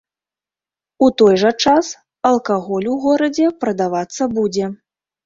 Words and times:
У 1.07 1.09
той 1.21 1.35
жа 1.41 1.51
час 1.65 1.91
алкаголь 2.29 2.87
у 2.95 2.97
горадзе 3.05 3.45
прадавацца 3.65 4.23
будзе. 4.39 4.65